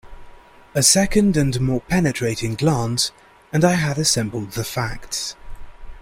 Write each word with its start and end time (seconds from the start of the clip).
A 0.73 0.81
second 0.81 1.37
and 1.37 1.61
more 1.61 1.81
penetrating 1.81 2.55
glance 2.55 3.11
and 3.53 3.63
I 3.63 3.73
had 3.75 3.99
assembled 3.99 4.53
the 4.53 4.63
facts. 4.63 5.35